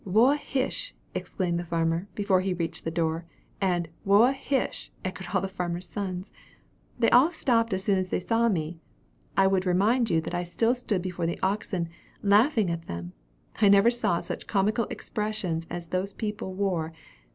[0.03, 3.23] 'Whoa hish!' exclaimed the farmer, before he reached the door;
[3.61, 6.31] and 'Whoa hish!' echoed all the farmer's sons.
[6.97, 8.79] They all stopped as soon as they saw me.
[9.37, 11.87] I would remind you that I still stood before the oxen,
[12.23, 13.13] laughing at them.
[13.57, 16.93] I never saw such comical expressions as those people wore.